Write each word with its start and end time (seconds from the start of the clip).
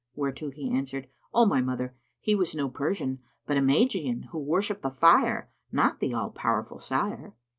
whereto 0.15 0.49
he 0.49 0.71
answered, 0.75 1.07
"O 1.31 1.45
my 1.45 1.61
mother, 1.61 1.93
he 2.19 2.33
was 2.33 2.55
no 2.55 2.69
Persian, 2.69 3.19
but 3.45 3.55
a 3.55 3.61
Magian, 3.61 4.23
who 4.31 4.39
worshipped 4.39 4.81
the 4.81 4.89
fire, 4.89 5.51
not 5.71 5.99
the 5.99 6.11
All 6.11 6.31
powerful 6.31 6.79
Sire." 6.79 7.35